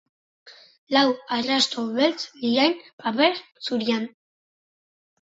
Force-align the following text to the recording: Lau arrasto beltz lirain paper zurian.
Lau 0.95 1.03
arrasto 1.37 1.85
beltz 1.99 2.17
lirain 2.41 2.77
paper 3.05 3.41
zurian. 3.71 4.13